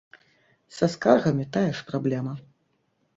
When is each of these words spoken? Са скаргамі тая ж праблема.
Са 0.77 0.87
скаргамі 0.93 1.45
тая 1.57 1.65
ж 1.81 1.85
праблема. 1.91 2.33